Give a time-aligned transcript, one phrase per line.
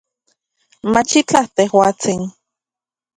[0.93, 2.25] Machitlaj, tejuatsin